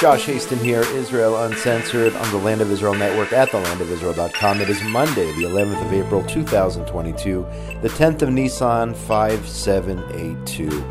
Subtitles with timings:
[0.00, 4.62] Josh Hasten here, Israel Uncensored on the Land of Israel Network at thelandofisrael.com.
[4.62, 7.46] It is Monday, the 11th of April, 2022,
[7.82, 10.84] the 10th of Nisan, 5782.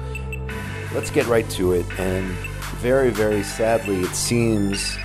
[0.93, 1.88] Let's get right to it.
[1.99, 2.27] And
[2.77, 4.95] very, very sadly, it seems,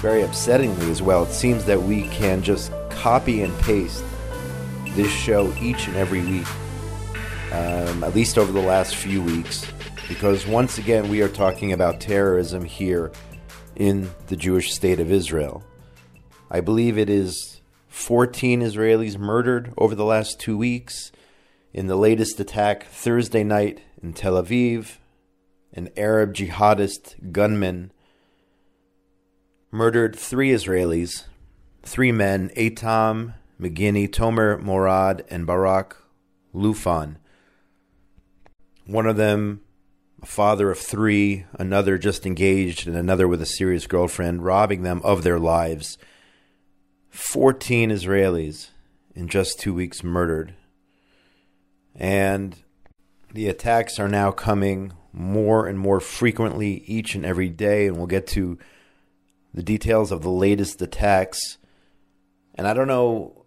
[0.00, 4.02] very upsettingly as well, it seems that we can just copy and paste
[4.92, 6.46] this show each and every week,
[7.52, 9.70] um, at least over the last few weeks
[10.08, 13.10] because once again we are talking about terrorism here
[13.76, 15.62] in the Jewish state of Israel.
[16.50, 21.10] I believe it is 14 Israelis murdered over the last two weeks.
[21.72, 24.98] In the latest attack Thursday night in Tel Aviv,
[25.72, 27.90] an Arab jihadist gunman
[29.70, 31.24] murdered three Israelis,
[31.82, 35.96] three men, Eitam Magini, Tomer Morad, and Barak
[36.54, 37.16] Lufan.
[38.86, 39.62] One of them
[40.22, 45.00] a father of three, another just engaged, and another with a serious girlfriend, robbing them
[45.04, 45.98] of their lives.
[47.10, 48.68] 14 Israelis
[49.14, 50.54] in just two weeks murdered.
[51.94, 52.56] And
[53.32, 58.06] the attacks are now coming more and more frequently each and every day, and we'll
[58.06, 58.58] get to
[59.52, 61.58] the details of the latest attacks.
[62.56, 63.44] And I don't know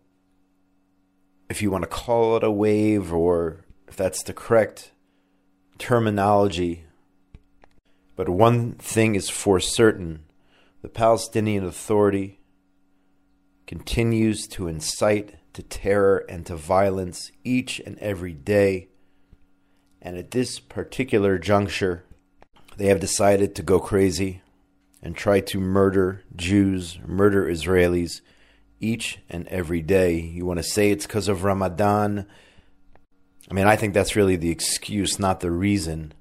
[1.50, 4.92] if you want to call it a wave or if that's the correct
[5.78, 6.84] terminology.
[8.16, 10.24] But one thing is for certain
[10.82, 12.40] the Palestinian Authority
[13.66, 18.90] continues to incite to terror and to violence each and every day.
[20.02, 22.06] And at this particular juncture,
[22.78, 24.42] they have decided to go crazy
[25.02, 28.22] and try to murder Jews, murder Israelis
[28.80, 30.20] each and every day.
[30.20, 32.28] You want to say it's because of Ramadan
[33.50, 36.14] I mean, I think that's really the excuse, not the reason.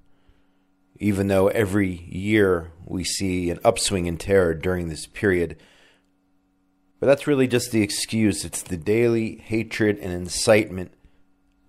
[0.98, 5.56] Even though every year we see an upswing in terror during this period.
[7.00, 8.44] But that's really just the excuse.
[8.44, 10.92] It's the daily hatred and incitement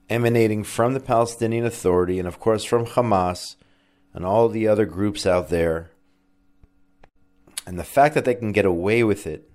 [0.09, 3.55] emanating from the Palestinian Authority and, of course, from Hamas
[4.13, 5.91] and all the other groups out there.
[7.65, 9.49] And the fact that they can get away with it,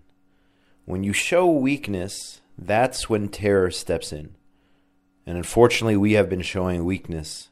[0.84, 4.34] when you show weakness, that's when terror steps in.
[5.26, 7.48] And unfortunately, we have been showing weakness.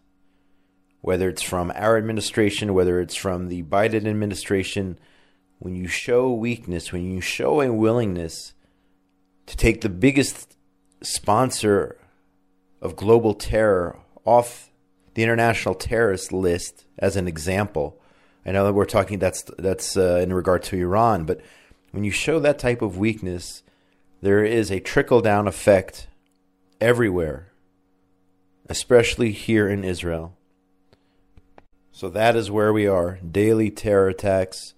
[1.03, 4.99] Whether it's from our administration, whether it's from the Biden administration,
[5.59, 8.55] when you show weakness, when you show a willingness
[9.47, 10.57] to take the biggest
[11.03, 11.97] sponsor
[12.83, 14.71] of global terror off
[15.15, 18.01] the international terrorist list as an example.
[18.45, 21.41] I know that we're talking that's that's uh, in regard to Iran, but
[21.93, 23.63] when you show that type of weakness,
[24.23, 26.09] there is a trickle down effect
[26.81, 27.50] everywhere
[28.71, 30.33] especially here in Israel.
[31.91, 34.75] So that is where we are daily terror attacks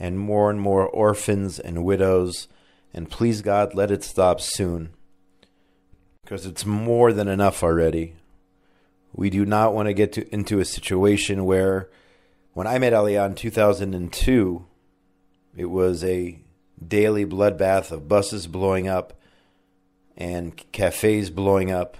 [0.00, 2.48] and more and more orphans and widows.
[2.94, 4.88] And please, God, let it stop soon.
[6.24, 8.14] Because it's more than enough already.
[9.12, 11.90] We do not want to get to, into a situation where,
[12.54, 14.66] when I met Aliyah in 2002,
[15.54, 16.38] it was a
[16.86, 19.12] daily bloodbath of buses blowing up
[20.16, 21.98] and cafes blowing up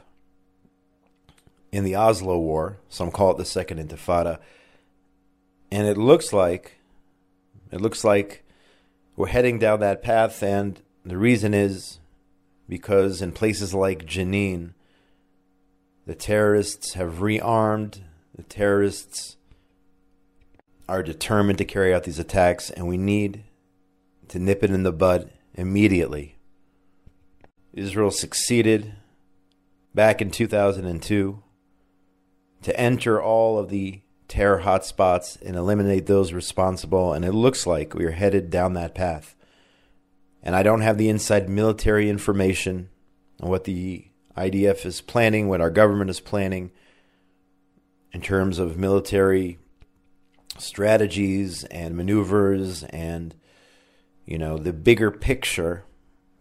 [1.76, 2.78] in the Oslo War.
[2.88, 4.38] Some call it the Second Intifada.
[5.70, 6.78] And it looks like
[7.70, 8.44] it looks like
[9.14, 11.98] we're heading down that path, and the reason is
[12.66, 14.72] because in places like Jenin,
[16.06, 18.00] the terrorists have rearmed.
[18.34, 19.36] The terrorists
[20.88, 23.42] are determined to carry out these attacks, and we need
[24.28, 26.36] to nip it in the bud immediately.
[27.74, 28.94] Israel succeeded
[29.94, 31.42] back in 2002
[32.66, 37.12] to enter all of the terror hotspots and eliminate those responsible.
[37.12, 39.36] And it looks like we are headed down that path.
[40.42, 42.88] And I don't have the inside military information
[43.40, 44.06] on what the
[44.36, 46.72] IDF is planning, what our government is planning
[48.12, 49.60] in terms of military
[50.58, 53.32] strategies and maneuvers and
[54.24, 55.84] you know the bigger picture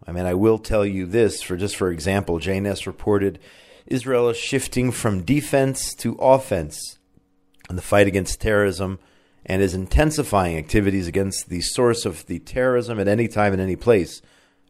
[0.06, 3.38] i mean i will tell you this for just for example jns reported
[3.86, 6.98] Israel is shifting from defense to offense
[7.70, 8.98] in the fight against terrorism
[9.44, 13.76] and is intensifying activities against the source of the terrorism at any time and any
[13.76, 14.22] place,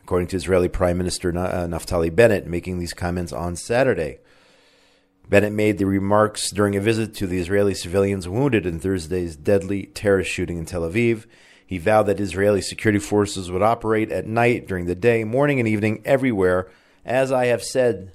[0.02, 4.18] according to Israeli Prime Minister uh, Naftali Bennett, making these comments on Saturday.
[5.28, 9.86] Bennett made the remarks during a visit to the Israeli civilians wounded in Thursday's deadly
[9.86, 11.24] terrorist shooting in Tel Aviv.
[11.66, 15.66] He vowed that Israeli security forces would operate at night, during the day, morning, and
[15.66, 16.68] evening, everywhere.
[17.04, 18.12] As I have said,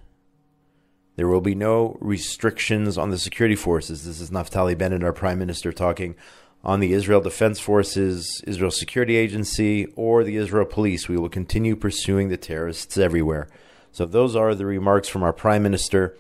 [1.22, 4.06] there will be no restrictions on the security forces.
[4.06, 6.16] This is Naftali Bennett, our prime minister, talking
[6.64, 11.08] on the Israel Defense Forces, Israel Security Agency, or the Israel Police.
[11.08, 13.50] We will continue pursuing the terrorists everywhere.
[13.92, 16.18] So, those are the remarks from our Prime Minister.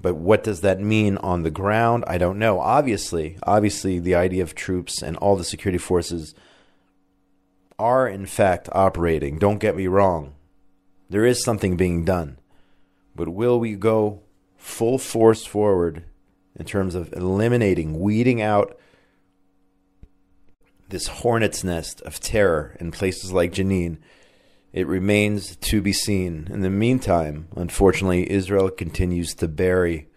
[0.00, 2.02] But what does that mean on the ground?
[2.08, 2.58] I don't know.
[2.58, 6.34] Obviously, obviously, the idea of troops and all the security forces
[7.78, 9.38] are, in fact, operating.
[9.38, 10.34] Don't get me wrong.
[11.08, 12.38] There is something being done.
[13.18, 14.22] But will we go
[14.56, 16.04] full force forward
[16.54, 18.78] in terms of eliminating, weeding out
[20.88, 23.98] this hornet's nest of terror in places like Jenin,
[24.72, 26.46] it remains to be seen.
[26.48, 30.08] In the meantime, unfortunately, Israel continues to bury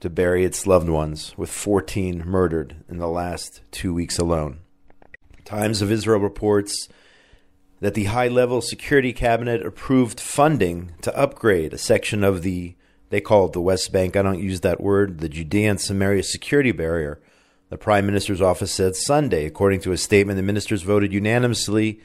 [0.00, 4.58] to bury its loved ones, with 14 murdered in the last two weeks alone.
[5.44, 6.88] Times of Israel reports
[7.84, 12.74] that the high level security cabinet approved funding to upgrade a section of the,
[13.10, 16.22] they call it the West Bank, I don't use that word, the Judea and Samaria
[16.22, 17.20] security barrier
[17.74, 19.46] the Prime Minister's office said Sunday.
[19.46, 22.00] According to a statement, the ministers voted unanimously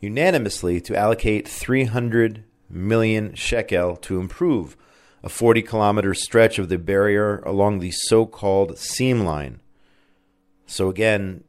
[0.00, 4.76] unanimously to allocate 300 million shekel to improve
[5.24, 9.58] a 40 kilometer stretch of the barrier along the so called seam line.
[10.66, 11.42] So, again,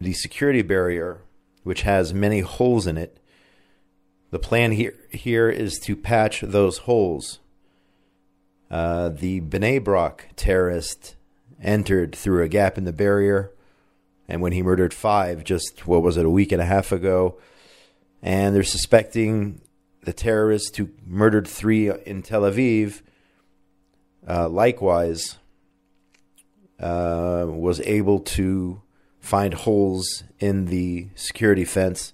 [0.00, 1.22] the security barrier,
[1.64, 3.18] which has many holes in it,
[4.30, 7.40] the plan here, here is to patch those holes.
[8.70, 11.16] Uh, the Bnei Brak terrorist
[11.62, 13.50] entered through a gap in the barrier.
[14.28, 17.38] And when he murdered five, just what was it, a week and a half ago,
[18.22, 19.60] and they're suspecting
[20.02, 23.02] the terrorist who murdered three in Tel Aviv,
[24.28, 25.36] uh, likewise,
[26.80, 28.80] uh, was able to
[29.24, 32.12] find holes in the security fence.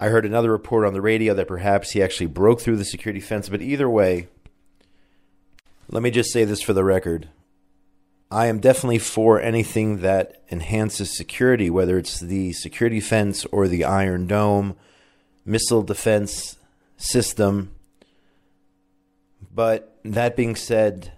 [0.00, 3.20] I heard another report on the radio that perhaps he actually broke through the security
[3.20, 4.28] fence, but either way,
[5.90, 7.28] let me just say this for the record.
[8.30, 13.84] I am definitely for anything that enhances security, whether it's the security fence or the
[13.84, 14.76] Iron Dome,
[15.44, 16.56] missile defense
[16.96, 17.70] system.
[19.54, 21.12] But that being said,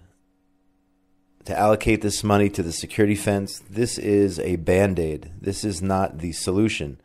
[1.45, 5.31] to allocate this money to the security fence, this is a band aid.
[5.39, 6.99] This is not the solution.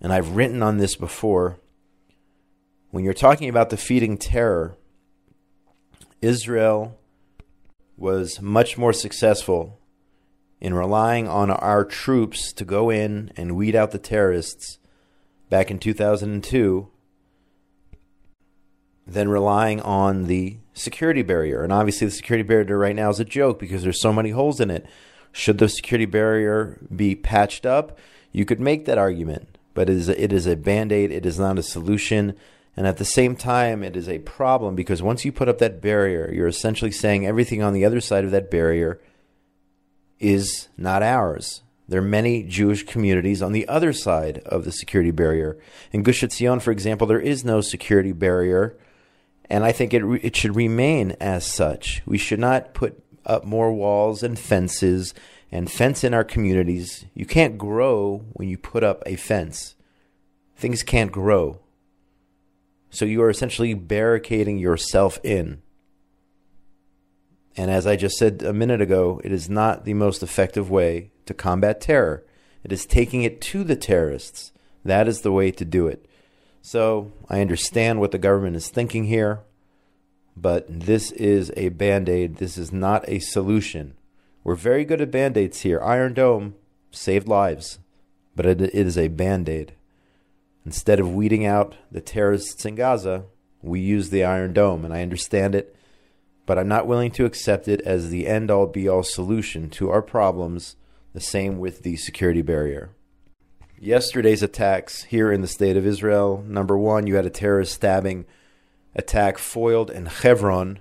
[0.00, 1.58] And I've written on this before.
[2.90, 4.76] When you're talking about defeating terror,
[6.20, 6.98] Israel
[7.96, 9.78] was much more successful
[10.60, 14.78] in relying on our troops to go in and weed out the terrorists
[15.48, 16.88] back in 2002
[19.06, 21.62] than relying on the security barrier.
[21.62, 24.60] And obviously, the security barrier right now is a joke because there's so many holes
[24.60, 24.86] in it.
[25.32, 27.98] Should the security barrier be patched up?
[28.32, 31.10] You could make that argument, but it is a, it is a band aid.
[31.10, 32.34] It is not a solution.
[32.76, 35.80] And at the same time, it is a problem because once you put up that
[35.80, 39.00] barrier, you're essentially saying everything on the other side of that barrier
[40.20, 41.62] is not ours.
[41.88, 45.58] There are many Jewish communities on the other side of the security barrier.
[45.90, 48.76] In Gush Etzion, for example, there is no security barrier,
[49.50, 52.02] and I think it, re- it should remain as such.
[52.06, 55.14] We should not put up more walls and fences
[55.50, 57.06] and fence in our communities.
[57.14, 59.74] You can't grow when you put up a fence.
[60.56, 61.60] Things can't grow.
[62.90, 65.62] So you are essentially barricading yourself in.
[67.56, 71.10] And as I just said a minute ago, it is not the most effective way
[71.26, 72.24] to combat terror.
[72.62, 74.52] It is taking it to the terrorists.
[74.84, 76.06] That is the way to do it.
[76.62, 79.40] So I understand what the government is thinking here,
[80.36, 82.36] but this is a band aid.
[82.36, 83.94] This is not a solution.
[84.44, 85.80] We're very good at band aids here.
[85.82, 86.54] Iron Dome
[86.90, 87.78] saved lives,
[88.34, 89.74] but it, is a band aid.
[90.64, 93.24] Instead of weeding out the terrorists in Gaza,
[93.62, 95.74] we use the Iron Dome, and I understand it,
[96.46, 99.90] but I'm not willing to accept it as the end all be all solution to
[99.90, 100.76] our problems,
[101.12, 102.90] the same with the security barrier.
[103.80, 108.26] Yesterday's attacks here in the state of Israel number one, you had a terrorist stabbing
[108.94, 110.80] attack foiled in Hebron.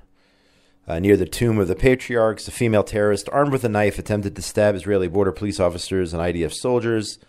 [0.87, 4.35] Uh, near the tomb of the patriarchs, a female terrorist armed with a knife attempted
[4.35, 7.19] to stab Israeli border police officers and IDF soldiers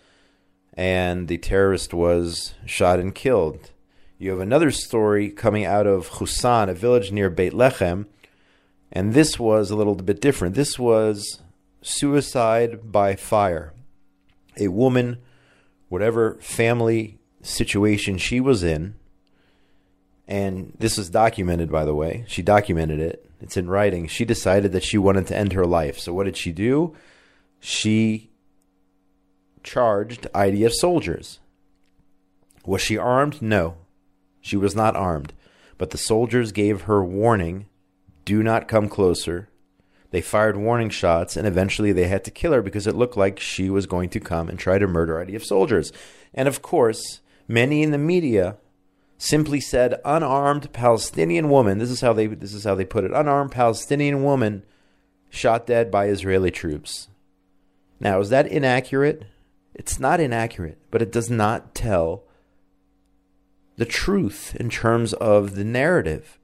[0.79, 3.71] and the terrorist was shot and killed.
[4.17, 8.05] You have another story coming out of Husan, a village near Beit Lechem,
[8.89, 10.55] and this was a little bit different.
[10.55, 11.41] This was
[11.81, 13.73] suicide by fire.
[14.57, 15.17] A woman,
[15.89, 18.95] whatever family situation she was in,
[20.27, 22.23] and this was documented, by the way.
[22.27, 23.29] She documented it.
[23.41, 24.07] It's in writing.
[24.07, 25.97] She decided that she wanted to end her life.
[25.97, 26.95] So, what did she do?
[27.59, 28.29] She
[29.63, 31.39] charged IDF soldiers.
[32.65, 33.41] Was she armed?
[33.41, 33.75] No.
[34.41, 35.33] She was not armed.
[35.77, 37.65] But the soldiers gave her warning
[38.25, 39.49] do not come closer.
[40.11, 43.39] They fired warning shots, and eventually they had to kill her because it looked like
[43.39, 45.91] she was going to come and try to murder IDF soldiers.
[46.33, 48.57] And of course, many in the media
[49.17, 51.77] simply said unarmed Palestinian woman.
[51.77, 53.11] This is how they this is how they put it.
[53.11, 54.63] Unarmed Palestinian woman
[55.29, 57.09] shot dead by Israeli troops.
[57.99, 59.25] Now, is that inaccurate?
[59.75, 62.23] It's not inaccurate, but it does not tell
[63.75, 66.39] the truth in terms of the narrative.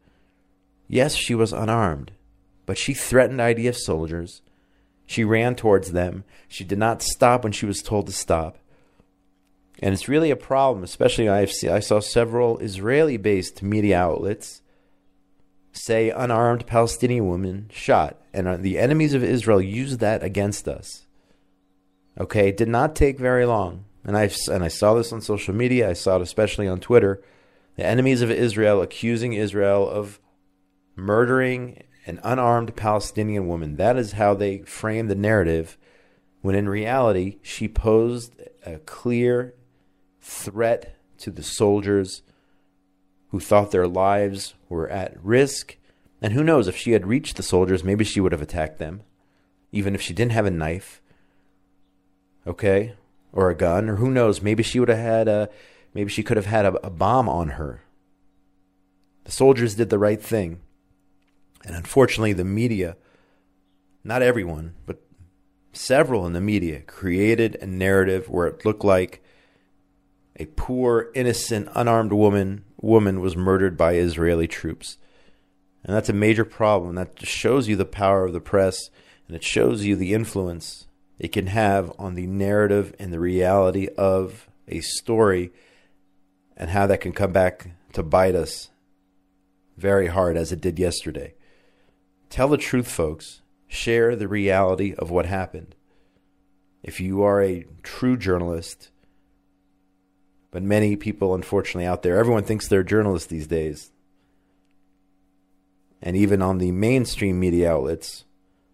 [0.88, 2.12] Yes, she was unarmed,
[2.66, 4.42] but she threatened IDF soldiers.
[5.06, 6.24] She ran towards them.
[6.48, 8.58] She did not stop when she was told to stop.
[9.80, 14.62] And it's really a problem, especially I've seen, I saw several Israeli based media outlets
[15.74, 18.18] say unarmed Palestinian woman shot.
[18.34, 21.06] And the enemies of Israel used that against us.
[22.18, 23.86] Okay, it did not take very long.
[24.06, 27.22] And I, and I saw this on social media, I saw it especially on Twitter.
[27.76, 30.20] The enemies of Israel accusing Israel of
[30.96, 33.78] murdering an unarmed Palestinian woman.
[33.78, 35.78] That is how they frame the narrative,
[36.42, 39.54] when in reality, she posed a clear
[40.22, 42.22] threat to the soldiers
[43.30, 45.78] who thought their lives were at risk.
[46.22, 49.02] And who knows, if she had reached the soldiers, maybe she would have attacked them,
[49.72, 51.02] even if she didn't have a knife,
[52.46, 52.94] okay,
[53.34, 55.50] or a gun, or who knows, maybe she would have had a,
[55.94, 57.82] maybe she could have had a, a bomb on her.
[59.26, 60.62] The soldiers did the right thing.
[61.66, 62.96] And unfortunately, the media,
[64.04, 65.02] not everyone, but
[65.74, 69.22] several in the media, created a narrative where it looked like
[70.38, 74.98] a poor, innocent, unarmed woman woman was murdered by Israeli troops.
[75.84, 76.96] And that's a major problem.
[76.96, 78.90] That just shows you the power of the press
[79.28, 83.88] and it shows you the influence it can have on the narrative and the reality
[83.98, 85.52] of a story
[86.58, 88.70] and how that can come back to bite us
[89.78, 91.34] very hard as it did yesterday.
[92.36, 93.40] Tell the truth, folks.
[93.66, 95.74] Share the reality of what happened.
[96.84, 98.90] If you are a true journalist,
[100.52, 103.94] but many people, unfortunately, out there, everyone thinks they're journalists these days.
[106.02, 108.26] And even on the mainstream media outlets,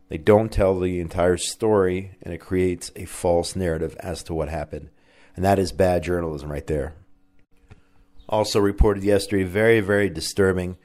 [0.09, 4.49] they don't tell the entire story and it creates a false narrative as to what
[4.49, 4.89] happened.
[5.35, 6.95] And that is bad journalism right there.
[8.27, 10.77] Also reported yesterday, very, very disturbing.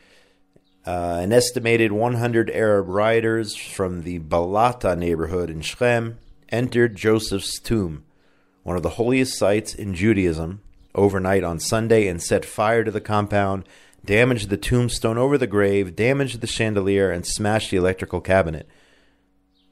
[0.87, 8.05] Uh, an estimated 100 Arab rioters from the Balata neighborhood in Shechem entered Joseph's tomb,
[8.63, 10.61] one of the holiest sites in Judaism,
[10.95, 13.69] overnight on Sunday and set fire to the compound,
[14.05, 18.69] damaged the tombstone over the grave, damaged the chandelier, and smashed the electrical cabinet.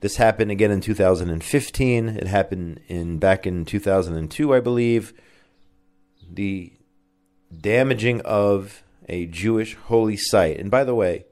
[0.01, 2.09] This happened again in 2015.
[2.09, 5.15] It happened in back in 2002, I believe.
[6.29, 6.73] The
[7.57, 10.59] damaging of a Jewish holy site.
[10.59, 11.27] And by the way,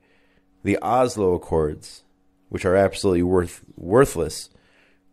[0.62, 2.05] the Oslo Accords,
[2.49, 4.50] which are absolutely worth worthless,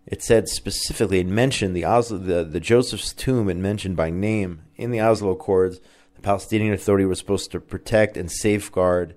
[0.05, 4.63] it said specifically, it mentioned the Oslo, the, the Joseph's tomb, and mentioned by name
[4.75, 5.79] in the Oslo Accords.
[6.15, 9.15] The Palestinian Authority was supposed to protect and safeguard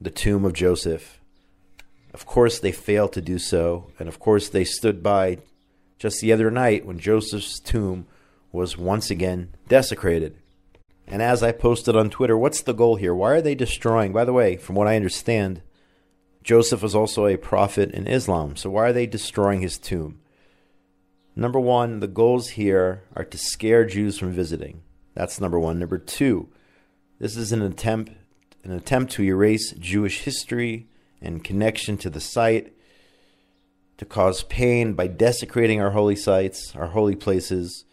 [0.00, 1.20] the tomb of Joseph.
[2.14, 5.38] Of course, they failed to do so, and of course, they stood by
[5.98, 8.06] just the other night when Joseph's tomb
[8.50, 10.36] was once again desecrated.
[11.06, 13.14] And as I posted on Twitter, what's the goal here?
[13.14, 14.12] Why are they destroying?
[14.12, 15.62] By the way, from what I understand,
[16.42, 18.56] Joseph was also a prophet in Islam.
[18.56, 20.20] So why are they destroying his tomb?
[21.34, 24.82] Number one, the goals here are to scare Jews from visiting.
[25.14, 25.78] That's number one.
[25.78, 26.48] Number two,
[27.18, 28.12] this is an attempt
[28.64, 30.86] an attempt to erase Jewish history
[31.20, 32.72] and connection to the site,
[33.98, 37.84] to cause pain by desecrating our holy sites, our holy places.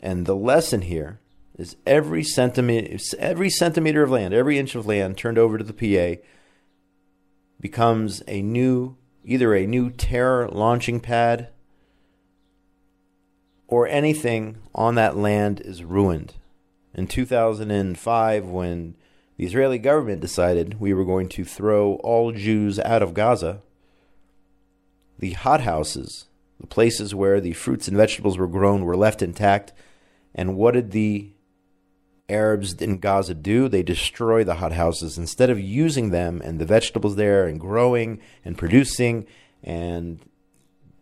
[0.00, 1.20] And the lesson here
[1.56, 5.72] is every centimeter every centimeter of land, every inch of land turned over to the
[5.72, 6.20] PA
[7.60, 11.48] becomes a new, either a new terror launching pad
[13.66, 16.34] or anything on that land is ruined.
[16.94, 18.94] In 2005, when
[19.36, 23.60] the Israeli government decided we were going to throw all Jews out of Gaza,
[25.18, 26.26] the hothouses,
[26.60, 29.72] the places where the fruits and vegetables were grown, were left intact.
[30.34, 31.32] And what did the
[32.28, 33.68] Arabs in Gaza do?
[33.68, 38.58] They destroy the hothouses instead of using them and the vegetables there and growing and
[38.58, 39.26] producing
[39.62, 40.20] and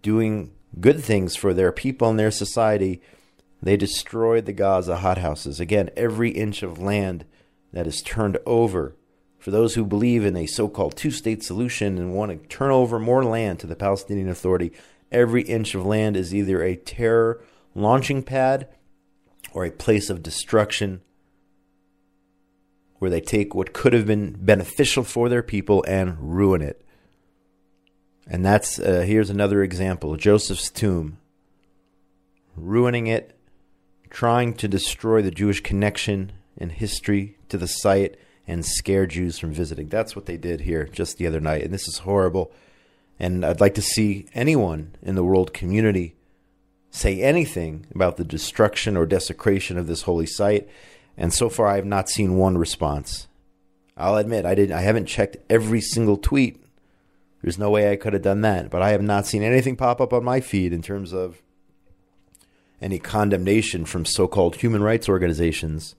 [0.02, 3.00] doing good things for their people and their society.
[3.62, 5.60] They destroyed the Gaza hothouses.
[5.60, 7.24] Again, every inch of land
[7.72, 8.94] that is turned over
[9.38, 12.70] for those who believe in a so called two state solution and want to turn
[12.70, 14.72] over more land to the Palestinian Authority.
[15.10, 17.42] Every inch of land is either a terror
[17.74, 18.68] launching pad
[19.52, 21.02] or a place of destruction
[23.04, 26.82] where they take what could have been beneficial for their people and ruin it.
[28.26, 31.18] And that's uh, here's another example Joseph's tomb,
[32.56, 33.38] ruining it,
[34.08, 39.52] trying to destroy the Jewish connection and history to the site and scare Jews from
[39.52, 39.88] visiting.
[39.88, 41.62] That's what they did here just the other night.
[41.62, 42.52] And this is horrible.
[43.20, 46.16] And I'd like to see anyone in the world community
[46.88, 50.66] say anything about the destruction or desecration of this holy site.
[51.16, 53.28] And so far, I have not seen one response.
[53.96, 54.76] I'll admit I didn't.
[54.76, 56.60] I haven't checked every single tweet.
[57.42, 60.00] There's no way I could have done that, but I have not seen anything pop
[60.00, 61.42] up on my feed in terms of
[62.80, 65.94] any condemnation from so-called human rights organizations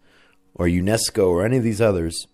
[0.53, 2.27] or UNESCO or any of these others.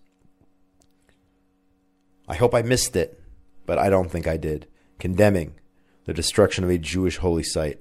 [2.26, 3.20] I hope I missed it,
[3.66, 4.66] but I don't think I did.
[4.98, 5.54] Condemning
[6.04, 7.80] the destruction of a Jewish holy site.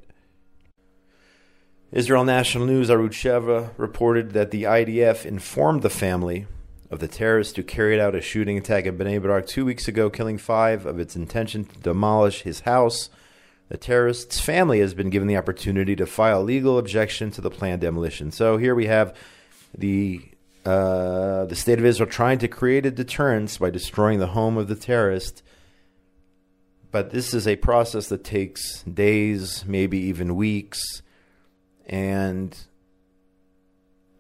[1.92, 6.48] Israel National News Arutz Sheva reported that the IDF informed the family
[6.90, 10.10] of the terrorist who carried out a shooting attack in Bnei Brak two weeks ago,
[10.10, 13.10] killing five, of its intention to demolish his house.
[13.68, 17.82] The terrorist's family has been given the opportunity to file legal objection to the planned
[17.82, 18.32] demolition.
[18.32, 19.14] So here we have
[19.78, 20.22] the
[20.64, 24.70] uh, the state of Israel trying to create a deterrence by destroying the home of
[24.70, 25.44] the terrorist.
[26.90, 31.02] But this is a process that takes days, maybe even weeks
[31.88, 32.58] and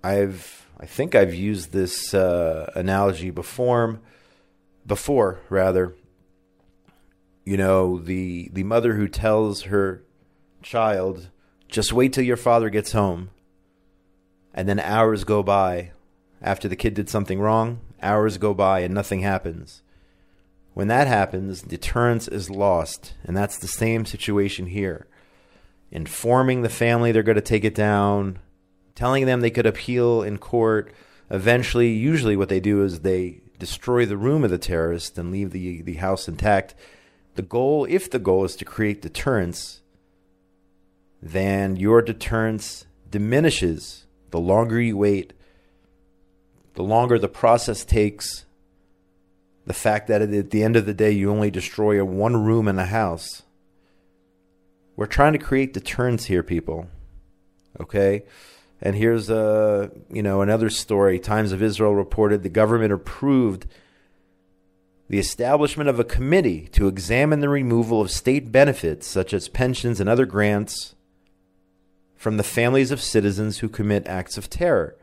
[0.04, 4.00] I've I think I've used this uh, analogy before.
[4.86, 5.94] Before, rather,
[7.46, 10.04] you know the the mother who tells her
[10.64, 11.30] child,
[11.68, 13.30] "Just wait till your father gets home,"
[14.56, 15.92] and then hours go by
[16.42, 17.82] after the kid did something wrong.
[18.02, 19.84] Hours go by and nothing happens.
[20.74, 25.06] When that happens, deterrence is lost, and that's the same situation here
[25.92, 28.40] informing the family they're going to take it down,
[28.96, 30.92] telling them they could appeal in court.
[31.30, 35.52] Eventually, usually what they do is they destroy the room of the terrorist and leave
[35.52, 36.74] the, the house intact.
[37.36, 39.82] The goal, if the goal is to create deterrence,
[41.22, 45.34] then your deterrence diminishes the longer you wait,
[46.74, 48.46] the longer the process takes.
[49.66, 52.80] The fact that at the end of the day you only destroy one room in
[52.80, 53.44] a house
[55.02, 56.86] we're trying to create deterrence here, people.
[57.80, 58.22] Okay?
[58.84, 61.18] And here's a, you know, another story.
[61.18, 63.66] Times of Israel reported the government approved
[65.10, 70.00] the establishment of a committee to examine the removal of state benefits such as pensions
[70.00, 70.94] and other grants
[72.16, 74.96] from the families of citizens who commit acts of terror.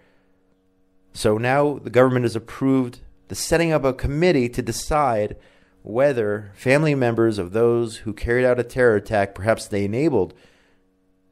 [1.12, 5.34] So now the government has approved the setting up a committee to decide
[5.82, 10.34] whether family members of those who carried out a terror attack, perhaps they enabled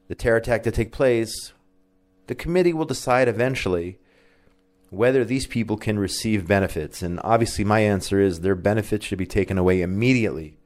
[0.09, 1.52] the terror attack to take place,
[2.26, 3.98] the committee will decide eventually
[4.90, 7.02] whether these people can receive benefits.
[7.02, 10.59] And obviously, my answer is their benefits should be taken away immediately.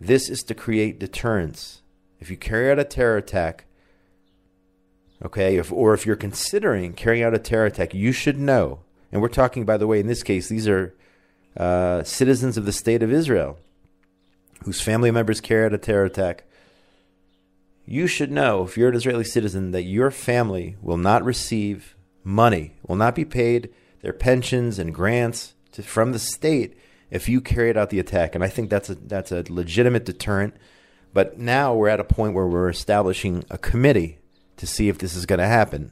[0.00, 1.82] This is to create deterrence.
[2.18, 3.66] If you carry out a terror attack,
[5.22, 8.80] okay, if, or if you're considering carrying out a terror attack, you should know.
[9.12, 10.94] And we're talking, by the way, in this case, these are
[11.56, 13.58] uh, citizens of the state of Israel
[14.64, 16.44] whose family members carried out a terror attack,
[17.86, 22.74] you should know, if you're an Israeli citizen, that your family will not receive money,
[22.86, 23.70] will not be paid
[24.02, 26.76] their pensions and grants to, from the state
[27.10, 28.34] if you carried out the attack.
[28.34, 30.54] And I think that's a that's a legitimate deterrent.
[31.12, 34.18] But now we're at a point where we're establishing a committee
[34.58, 35.90] to see if this is going to happen.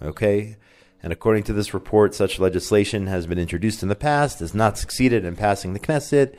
[0.00, 0.56] Okay,
[1.02, 4.78] and according to this report, such legislation has been introduced in the past, has not
[4.78, 6.34] succeeded in passing the Knesset,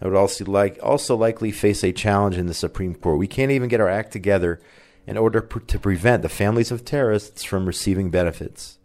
[0.00, 3.18] and would also like also likely face a challenge in the Supreme Court.
[3.18, 4.60] We can't even get our act together
[5.06, 8.78] in order pr- to prevent the families of terrorists from receiving benefits.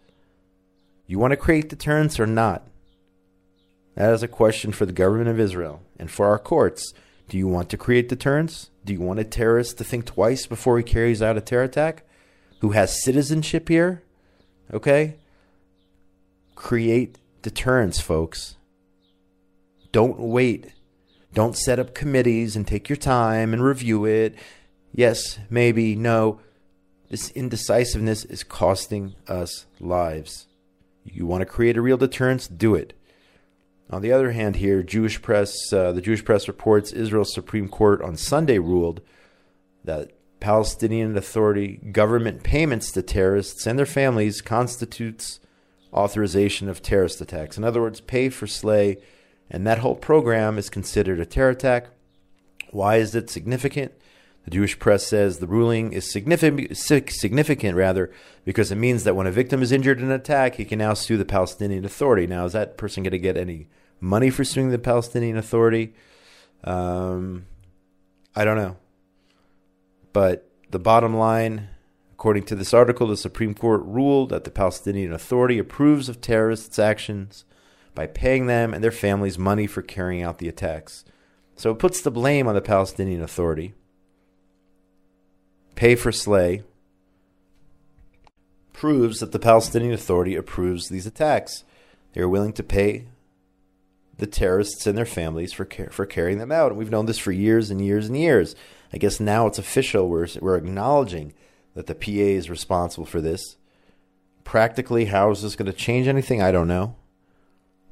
[1.08, 2.68] You want to create deterrence or not?
[3.96, 6.94] That is a question for the government of Israel and for our courts.
[7.30, 8.70] Do you want to create deterrence?
[8.84, 12.04] Do you want a terrorist to think twice before he carries out a terror attack?
[12.60, 14.04] Who has citizenship here?
[14.74, 15.16] Okay?
[16.56, 18.56] Create deterrence, folks.
[19.92, 20.74] Don't wait.
[21.34, 24.36] Don't set up committees and take your time and review it.
[24.94, 26.40] Yes, maybe, no.
[27.10, 30.48] This indecisiveness is costing us lives.
[31.04, 32.48] You want to create a real deterrence?
[32.48, 32.94] Do it.
[33.90, 38.02] On the other hand, here, Jewish press, uh, the Jewish press reports Israel's Supreme Court
[38.02, 39.02] on Sunday ruled
[39.84, 40.12] that
[40.46, 45.40] Palestinian Authority government payments to terrorists and their families constitutes
[45.92, 47.58] authorization of terrorist attacks.
[47.58, 49.00] In other words, pay for slay,
[49.50, 51.88] and that whole program is considered a terror attack.
[52.70, 53.94] Why is it significant?
[54.44, 58.12] The Jewish press says the ruling is significant, significant rather,
[58.44, 60.94] because it means that when a victim is injured in an attack, he can now
[60.94, 62.28] sue the Palestinian Authority.
[62.28, 63.68] Now, is that person going to get any
[64.00, 65.96] money for suing the Palestinian Authority?
[66.64, 67.48] Um,
[68.36, 68.78] I don't know.
[70.16, 71.68] But the bottom line,
[72.14, 76.80] according to this article, the Supreme Court ruled that the Palestinian Authority approves of terrorists'
[76.80, 77.44] actions
[77.94, 81.04] by paying them and their families money for carrying out the attacks.
[81.58, 83.74] So it puts the blame on the Palestinian Authority.
[85.76, 86.64] Pay for slay
[88.72, 91.66] proves that the Palestinian Authority approves these attacks.
[92.14, 93.08] They are willing to pay
[94.18, 96.72] the terrorists and their families for for carrying them out.
[96.72, 98.56] And we've known this for years and years and years.
[98.96, 100.08] I guess now it's official.
[100.08, 101.34] We're we're acknowledging
[101.74, 103.58] that the PA is responsible for this.
[104.46, 106.42] Practically, how is this going to change anything?
[106.42, 106.96] I don't know.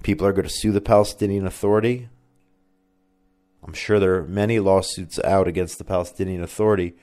[0.02, 2.08] People are going to sue the Palestinian Authority.
[3.66, 6.96] I'm sure there are many lawsuits out against the Palestinian Authority.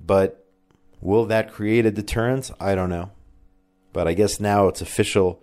[0.00, 0.46] But
[1.00, 2.52] will that create a deterrence?
[2.60, 3.10] I don't know.
[3.92, 5.42] But I guess now it's official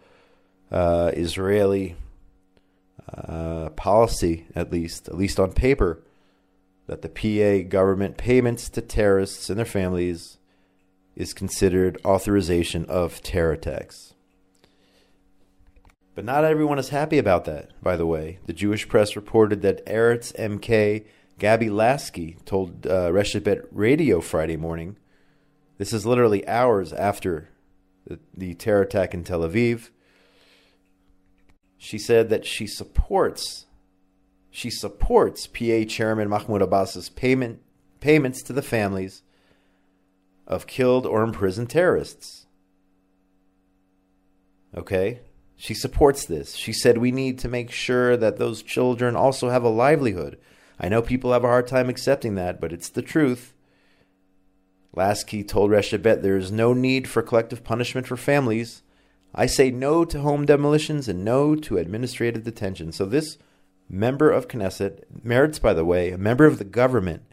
[0.72, 1.98] uh, Israeli
[3.14, 6.02] uh, policy, at least, at least on paper,
[6.88, 10.38] that the PA government payments to terrorists and their families
[11.16, 14.14] is considered authorization of terror attacks.
[16.14, 18.40] But not everyone is happy about that, by the way.
[18.46, 21.06] The Jewish press reported that Meretz MK
[21.40, 24.98] Gabi Lasky told uh, Reshet Radio Friday morning.
[25.78, 27.50] This is literally hours after
[28.08, 29.90] the, the terror attack in Tel Aviv
[31.86, 33.65] she said that she supports
[34.56, 37.60] she supports PA Chairman Mahmoud Abbas's payment
[38.00, 39.22] payments to the families
[40.48, 42.46] of killed or imprisoned terrorists.
[44.74, 45.20] Okay?
[45.58, 46.56] She supports this.
[46.56, 50.40] She said we need to make sure that those children also have a livelihood.
[50.80, 53.54] I know people have a hard time accepting that, but it's the truth.
[54.94, 58.84] Lasky told Reshet Bet there is no need for collective punishment for families.
[59.34, 62.94] I say no to home demolitions and no to administrative detention.
[62.94, 63.38] So this
[63.90, 67.24] member of Knesset, Meretz, by the way, a member of the government,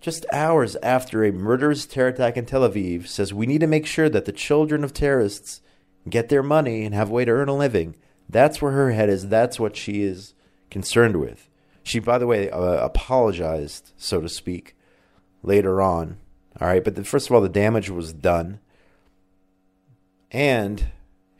[0.00, 3.86] just hours after a murderous terror attack in Tel Aviv, says we need to make
[3.86, 5.60] sure that the children of terrorists
[6.08, 7.94] get their money and have a way to earn a living.
[8.28, 9.28] That's where her head is.
[9.28, 10.34] That's what she is
[10.70, 11.48] concerned with.
[11.82, 14.76] She, by the way, uh, apologized, so to speak,
[15.42, 16.18] later on.
[16.60, 18.60] All right, but the, first of all, the damage was done
[20.30, 20.86] and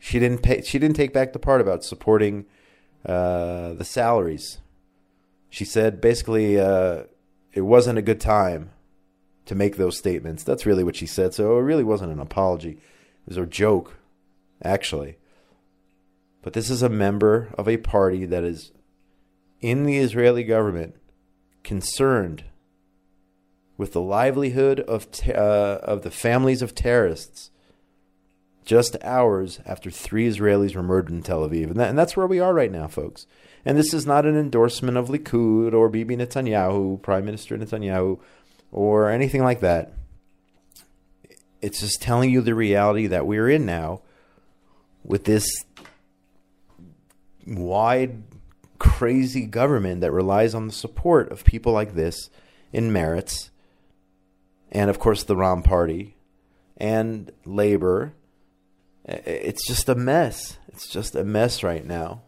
[0.03, 0.63] she didn't pay.
[0.63, 2.45] She didn't take back the part about supporting
[3.05, 4.57] uh, the salaries.
[5.47, 7.03] She said basically uh,
[7.53, 8.71] it wasn't a good time
[9.45, 10.43] to make those statements.
[10.43, 11.35] That's really what she said.
[11.35, 12.71] So it really wasn't an apology.
[12.71, 13.97] It was a joke,
[14.63, 15.17] actually.
[16.41, 18.71] But this is a member of a party that is
[19.59, 20.95] in the Israeli government
[21.63, 22.45] concerned
[23.77, 27.51] with the livelihood of uh, of the families of terrorists
[28.65, 31.67] just hours after three Israelis were murdered in Tel Aviv.
[31.71, 33.25] And, that, and, that's where we are right now, folks.
[33.65, 38.19] And this is not an endorsement of Likud or Bibi Netanyahu, Prime Minister Netanyahu,
[38.71, 39.93] or anything like that.
[41.61, 44.01] It's just telling you the reality that we're in now
[45.03, 45.47] with this
[47.45, 48.23] wide,
[48.79, 52.29] crazy government that relies on the support of people like this
[52.73, 53.49] in Meretz,
[54.71, 56.15] and of course the Ra'am Party,
[56.77, 58.13] and Labor
[59.05, 60.57] it's just a mess.
[60.67, 62.21] It's just a mess right now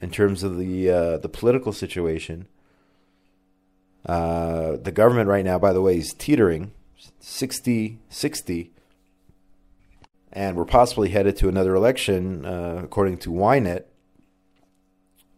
[0.00, 2.48] in terms of the uh, the political situation.
[4.04, 6.72] Uh, the government right now, by the way, is teetering
[7.20, 8.72] 60 60.
[10.34, 13.84] And we're possibly headed to another election, uh, according to Ynet.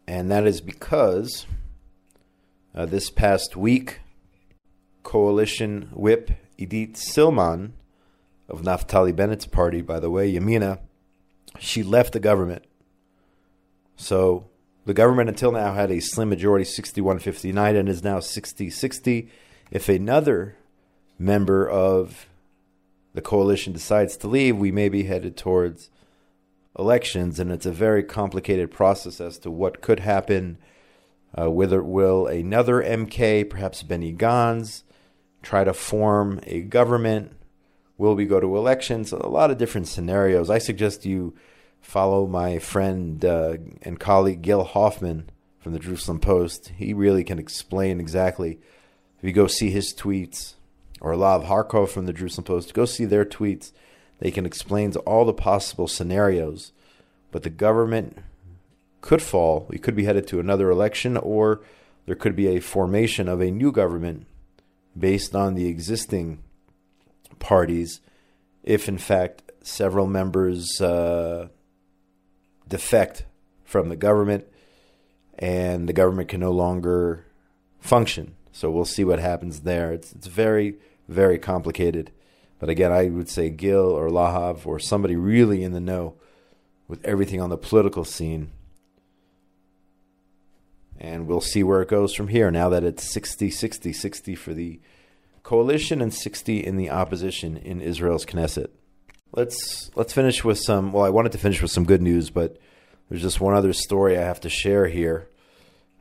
[0.06, 1.46] And that is because
[2.74, 4.00] uh, this past week,
[5.02, 7.72] coalition whip Idit Silman
[8.48, 10.80] of Naftali Bennett's party, by the way, Yamina,
[11.58, 12.64] she left the government.
[13.96, 14.48] So
[14.84, 19.28] the government until now had a slim majority, 61-59, and is now 60-60.
[19.70, 20.56] If another
[21.18, 22.26] member of
[23.14, 25.90] the coalition decides to leave, we may be headed towards
[26.78, 30.58] elections, and it's a very complicated process as to what could happen.
[31.36, 34.82] Uh, whether will another MK, perhaps Benny Gantz,
[35.42, 37.32] try to form a government
[37.96, 39.12] Will we go to elections?
[39.12, 40.50] A lot of different scenarios.
[40.50, 41.34] I suggest you
[41.80, 45.30] follow my friend uh, and colleague Gil Hoffman
[45.60, 46.72] from the Jerusalem Post.
[46.76, 48.58] He really can explain exactly.
[49.18, 50.54] If you go see his tweets,
[51.00, 53.72] or Lahav Harkov from the Jerusalem Post, go see their tweets.
[54.18, 56.72] They can explain all the possible scenarios.
[57.30, 58.18] But the government
[59.00, 59.66] could fall.
[59.68, 61.60] We could be headed to another election, or
[62.06, 64.26] there could be a formation of a new government
[64.98, 66.43] based on the existing
[67.44, 68.00] parties
[68.62, 71.48] if, in fact, several members uh,
[72.66, 73.26] defect
[73.64, 74.46] from the government,
[75.38, 77.26] and the government can no longer
[77.80, 78.34] function.
[78.52, 79.92] So we'll see what happens there.
[79.92, 80.76] It's it's very
[81.08, 82.10] very complicated.
[82.58, 86.14] But again, I would say Gil or Lahav or somebody really in the know
[86.88, 88.52] with everything on the political scene.
[90.98, 94.54] And we'll see where it goes from here now that it's 60 60 60 for
[94.54, 94.80] the
[95.44, 98.70] coalition and 60 in the opposition in Israel's Knesset.
[99.30, 102.56] Let's let's finish with some well I wanted to finish with some good news but
[103.08, 105.28] there's just one other story I have to share here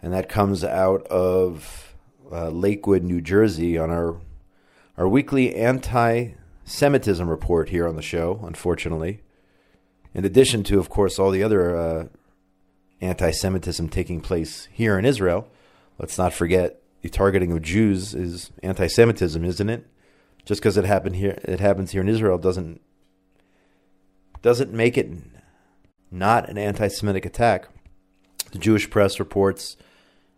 [0.01, 1.95] and that comes out of
[2.31, 4.17] uh, Lakewood, New Jersey on our
[4.97, 9.21] our weekly anti-Semitism report here on the show, unfortunately.
[10.13, 12.07] In addition to, of course, all the other uh,
[13.01, 15.47] anti-Semitism taking place here in Israel,
[15.97, 19.85] let's not forget the targeting of Jews is anti-Semitism, isn't it?
[20.45, 22.81] Just because it happened here, it happens here in Israel doesn't
[24.41, 25.09] doesn't make it
[26.11, 27.67] not an anti-Semitic attack.
[28.51, 29.77] The Jewish press reports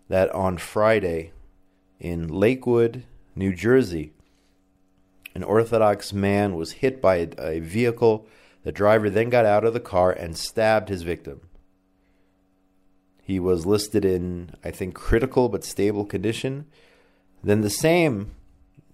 [0.10, 1.32] that on Friday
[2.00, 3.04] in Lakewood,
[3.36, 4.14] New Jersey,
[5.34, 8.28] an Orthodox man was hit by a, a vehicle.
[8.64, 11.42] The driver then got out of the car and stabbed his victim.
[13.26, 16.68] He was listed in, I think, critical but stable condition.
[17.44, 18.36] Then the same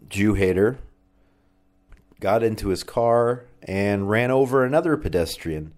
[0.08, 0.80] Jew hater
[2.22, 5.74] got into his car and ran over another pedestrian.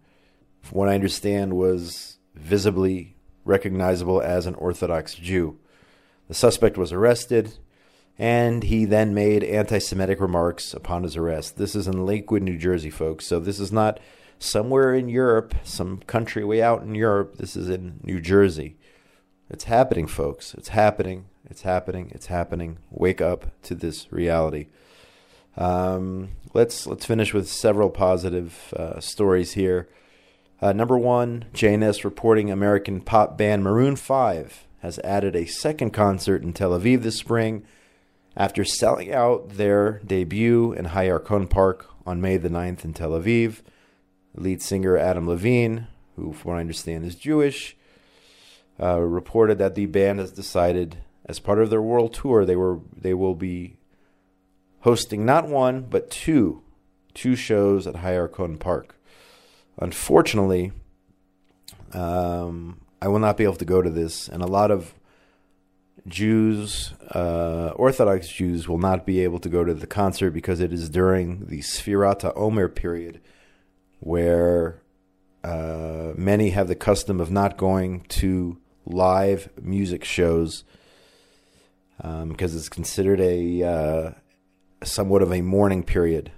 [0.61, 5.57] From what I understand, was visibly recognizable as an Orthodox Jew.
[6.27, 7.57] The suspect was arrested
[8.19, 11.57] and he then made anti Semitic remarks upon his arrest.
[11.57, 13.25] This is in Lakewood, New Jersey, folks.
[13.25, 13.99] So this is not
[14.43, 17.37] somewhere in Europe, some country way out in Europe.
[17.37, 18.75] This is in New Jersey.
[19.49, 20.53] It's happening, folks.
[20.55, 21.25] It's happening.
[21.49, 22.11] It's happening.
[22.13, 22.79] It's happening.
[22.91, 24.67] Wake up to this reality.
[25.55, 29.87] Um, let's let's finish with several positive uh, stories here.
[30.61, 36.43] Uh, number one, JNS reporting American pop band Maroon Five has added a second concert
[36.43, 37.63] in Tel Aviv this spring
[38.35, 43.61] after selling out their debut in Hayarkon Park on May the 9th in Tel Aviv,
[44.35, 47.75] lead singer Adam Levine, who, from what I understand, is Jewish,
[48.81, 52.79] uh, reported that the band has decided, as part of their world tour, they were
[52.95, 53.77] they will be
[54.81, 56.61] hosting not one but two
[57.13, 58.95] two shows at Hayarkon Park.
[59.79, 60.71] Unfortunately,
[61.93, 64.93] um, I will not be able to go to this, and a lot of
[66.07, 70.73] Jews, uh, Orthodox Jews, will not be able to go to the concert because it
[70.73, 73.21] is during the Sfirat Omer period,
[74.03, 74.81] where
[75.45, 80.65] uh, many have the custom of not going to live music shows
[82.01, 84.11] um, because it's considered a uh,
[84.83, 86.31] somewhat of a mourning period.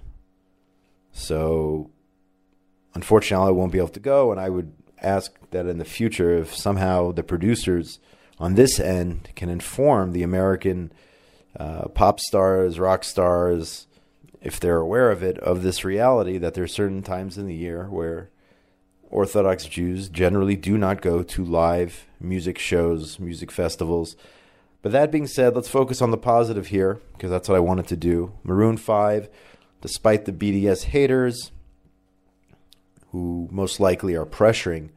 [1.10, 1.90] So,
[2.94, 6.38] unfortunately, I won't be able to go, and I would ask that in the future,
[6.38, 7.98] if somehow the producers
[8.38, 10.92] on this end can inform the American
[11.58, 13.88] uh, pop stars, rock stars,
[14.46, 17.54] if they're aware of it, of this reality that there are certain times in the
[17.54, 18.30] year where
[19.10, 24.16] Orthodox Jews generally do not go to live music shows, music festivals.
[24.82, 27.88] But that being said, let's focus on the positive here because that's what I wanted
[27.88, 28.34] to do.
[28.44, 29.28] Maroon 5,
[29.80, 31.50] despite the BDS haters,
[33.10, 34.90] who most likely are pressuring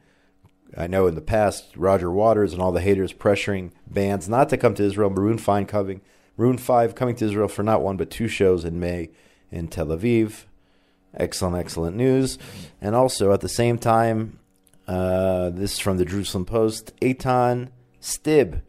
[0.76, 4.56] I know in the past, Roger Waters and all the haters pressuring bands not to
[4.56, 5.10] come to Israel.
[5.10, 6.00] Maroon Five coming,
[6.36, 9.10] Maroon Five coming to Israel for not one but two shows in May
[9.50, 10.44] in Tel Aviv.
[11.14, 12.38] Excellent, excellent news.
[12.80, 14.38] And also at the same time,
[14.86, 16.92] uh, this is from the Jerusalem Post.
[17.00, 17.68] Eitan
[18.00, 18.62] Stibbe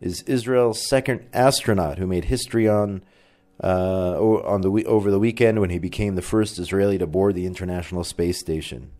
[0.00, 3.02] is Israel's second astronaut who made history on
[3.62, 7.46] uh, on the over the weekend when he became the first Israeli to board the
[7.46, 8.90] International Space Station.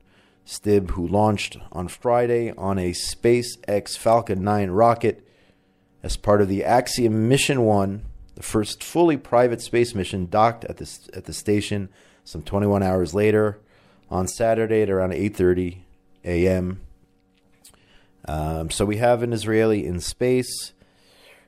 [0.46, 5.26] Stibbe, who launched on Friday on a SpaceX Falcon 9 rocket
[6.02, 10.78] as part of the Axiom Mission 1, the first fully private space mission, docked at
[10.78, 11.88] the, at the station
[12.24, 13.58] some 21 hours later
[14.10, 15.78] on Saturday at around 8:30
[16.24, 16.80] a.m.
[18.28, 20.72] Um, so we have an Israeli in space.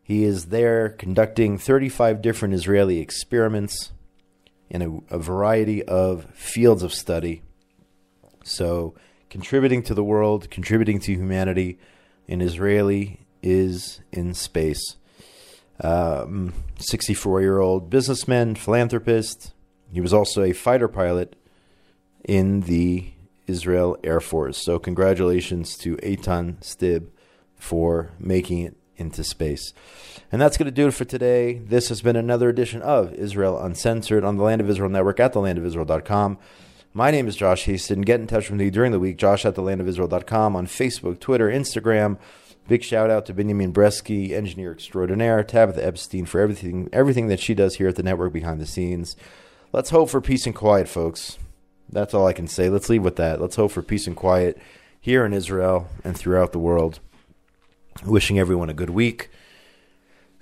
[0.02, 3.92] He is there conducting 35 different Israeli experiments
[4.68, 7.42] in a, a variety of fields of study.
[8.42, 8.94] So,
[9.30, 11.78] contributing to the world, contributing to humanity,
[12.28, 14.96] an Israeli is in space.
[15.80, 19.52] 64 um, year old businessman, philanthropist.
[19.92, 21.36] He was also a fighter pilot
[22.24, 23.12] in the
[23.46, 24.58] Israel Air Force.
[24.58, 27.08] So, congratulations to Eitan Stibbe
[27.56, 29.72] for making it into space.
[30.30, 31.58] And that's going to do it for today.
[31.58, 35.34] This has been another edition of Israel Uncensored on the Land of Israel Network at
[35.34, 36.38] thelandofisrael.com.
[36.92, 38.02] My name is Josh Hasten.
[38.02, 42.18] Get in touch with me during the week, josh at thelandofisrael.com on Facebook, Twitter, Instagram.
[42.66, 47.54] Big shout out to Benjamin Bresky, engineer extraordinaire, Tabitha Epstein for everything everything that she
[47.54, 49.16] does here at the network behind the scenes.
[49.72, 51.38] Let's hope for peace and quiet, folks.
[51.90, 52.68] That's all I can say.
[52.68, 53.40] Let's leave with that.
[53.40, 54.58] Let's hope for peace and quiet
[55.00, 57.00] here in Israel and throughout the world.
[58.06, 59.30] Wishing everyone a good week.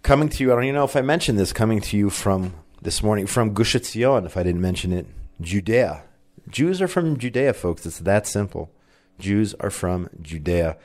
[0.03, 2.55] Coming to you, I don't even know if I mentioned this, coming to you from
[2.81, 5.07] this morning from Gush Etzion, if I didn't mention it,
[5.41, 6.03] Judea.
[6.49, 7.87] Jews are from Judea, folks.
[7.87, 8.71] It's that simple.
[9.19, 10.77] Jews are from Judea,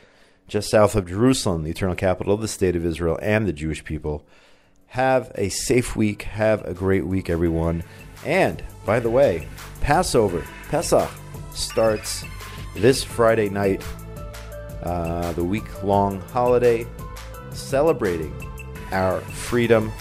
[0.48, 3.84] just south of Jerusalem, the eternal capital of the state of Israel and the Jewish
[3.84, 4.26] people.
[4.88, 6.24] Have a safe week.
[6.24, 7.84] Have a great week, everyone.
[8.26, 9.48] And, by the way,
[9.82, 11.10] Passover, Pesach,
[11.54, 12.24] starts
[12.76, 13.84] this Friday night,
[14.84, 16.88] uh, the week long holiday,
[17.52, 18.34] celebrating
[18.92, 19.92] our freedom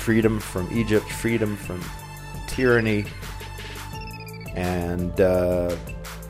[0.00, 1.80] freedom from Egypt, freedom from
[2.48, 3.04] tyranny,
[4.54, 5.76] and uh,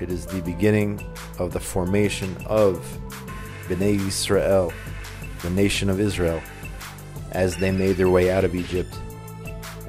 [0.00, 1.00] it is the beginning
[1.38, 2.84] of the formation of
[3.70, 6.42] The nation of Israel,
[7.32, 8.94] as they made their way out of Egypt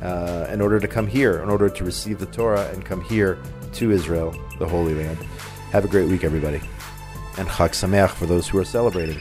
[0.02, 3.38] uh, in order to come here, in order to receive the Torah and come here
[3.74, 5.18] to Israel, the Holy Land.
[5.72, 6.62] Have a great week, everybody.
[7.38, 9.20] And Chag Sameach for those who are celebrating.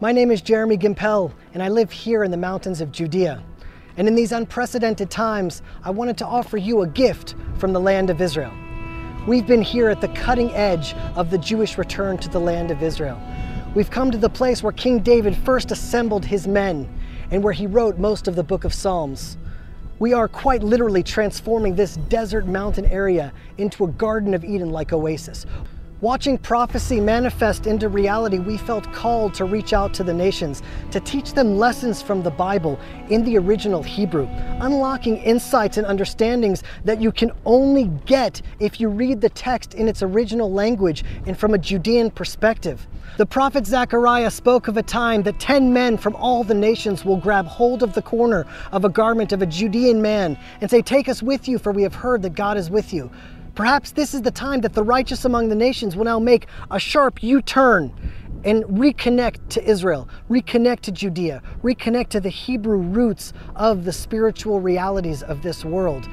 [0.00, 3.42] My name is Jeremy Gimpel, and I live here in the mountains of Judea.
[3.96, 8.08] And in these unprecedented times, I wanted to offer you a gift from the land
[8.08, 8.52] of Israel.
[9.28, 12.82] We've been here at the cutting edge of the Jewish return to the land of
[12.82, 13.20] Israel.
[13.74, 16.88] We've come to the place where King David first assembled his men
[17.30, 19.36] and where he wrote most of the book of Psalms.
[19.98, 24.94] We are quite literally transforming this desert mountain area into a Garden of Eden like
[24.94, 25.44] oasis.
[26.00, 31.00] Watching prophecy manifest into reality, we felt called to reach out to the nations, to
[31.00, 32.78] teach them lessons from the Bible
[33.10, 34.28] in the original Hebrew,
[34.60, 39.88] unlocking insights and understandings that you can only get if you read the text in
[39.88, 42.86] its original language and from a Judean perspective.
[43.16, 47.16] The prophet Zechariah spoke of a time that ten men from all the nations will
[47.16, 51.08] grab hold of the corner of a garment of a Judean man and say, Take
[51.08, 53.10] us with you, for we have heard that God is with you.
[53.58, 56.78] Perhaps this is the time that the righteous among the nations will now make a
[56.78, 57.92] sharp U turn
[58.44, 64.60] and reconnect to Israel, reconnect to Judea, reconnect to the Hebrew roots of the spiritual
[64.60, 66.08] realities of this world.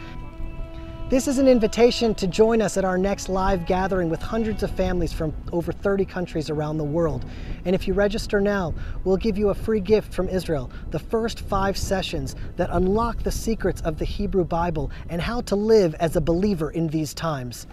[1.16, 4.72] This is an invitation to join us at our next live gathering with hundreds of
[4.72, 7.24] families from over 30 countries around the world.
[7.64, 8.74] And if you register now,
[9.06, 13.32] we'll give you a free gift from Israel the first five sessions that unlock the
[13.32, 17.66] secrets of the Hebrew Bible and how to live as a believer in these times.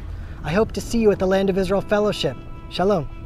[0.44, 2.36] I hope to see you at the Land of Israel Fellowship.
[2.70, 3.21] Shalom.